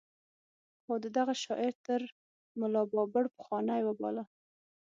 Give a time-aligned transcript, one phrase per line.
[0.83, 2.01] خو ده دغه شاعر تر
[2.59, 4.23] ملا بابړ پخوانۍ وباله.